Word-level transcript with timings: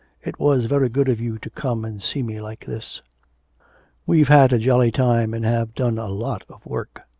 It 0.23 0.39
was 0.39 0.65
very 0.65 0.89
good 0.89 1.07
of 1.09 1.19
you 1.19 1.37
to 1.37 1.49
come 1.51 1.85
and 1.85 2.01
see 2.01 2.23
me 2.23 2.41
like 2.41 2.65
this.' 2.65 3.03
'We've 4.07 4.29
had 4.29 4.51
a 4.51 4.57
jolly 4.57 4.91
time 4.91 5.31
and 5.35 5.45
have 5.45 5.75
done 5.75 5.99
a 5.99 6.07
lot 6.07 6.43
of 6.49 6.65
work.' 6.65 7.03